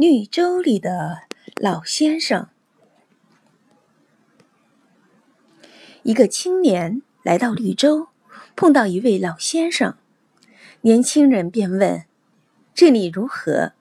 [0.00, 1.24] 绿洲里的
[1.56, 2.48] 老先生。
[6.04, 8.08] 一个青年来到绿洲，
[8.56, 9.98] 碰到一位老先生。
[10.80, 12.06] 年轻人便问
[12.72, 13.72] ：“这里如何？”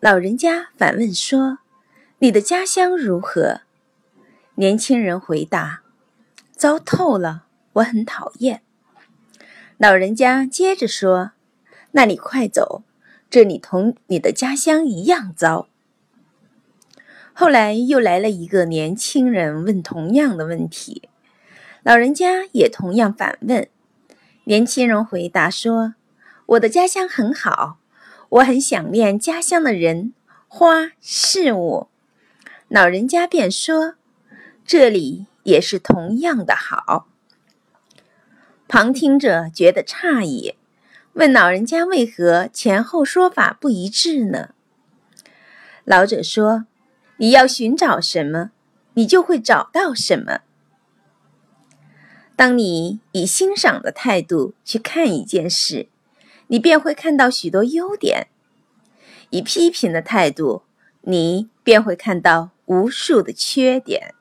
[0.00, 1.58] 老人家反问说
[2.20, 3.60] ：“你的家乡如何？”
[4.56, 5.82] 年轻人回答
[6.56, 7.44] ：“糟透了，
[7.74, 8.62] 我很讨厌。”
[9.76, 11.32] 老人家接着说
[11.92, 12.84] ：“那你快走。”
[13.30, 15.68] 这里同你的家乡一样糟。
[17.32, 21.08] 后来又来了一个年轻人，问同样的问题，
[21.84, 23.68] 老人家也同样反问。
[24.44, 25.94] 年轻人回答说
[26.46, 27.78] ：“我的家乡很好，
[28.30, 30.12] 我很想念家乡的人、
[30.48, 31.86] 花、事物。”
[32.66, 33.94] 老人家便说
[34.66, 37.06] ：“这里也是同样的好。”
[38.66, 40.56] 旁听者觉得诧异。
[41.14, 44.50] 问老人家为何前后说法不一致呢？
[45.84, 46.66] 老者说
[47.18, 48.52] ：“你要寻找什么，
[48.94, 50.40] 你就会找到什么。
[52.36, 55.88] 当你以欣赏的态度去看一件事，
[56.46, 58.28] 你便会看到许多优点；
[59.30, 60.62] 以批评的态度，
[61.02, 64.14] 你便会看到无数的缺点。”